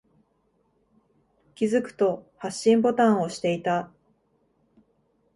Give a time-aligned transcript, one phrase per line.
[1.53, 3.91] 気づくと、発信ボタンを押していた。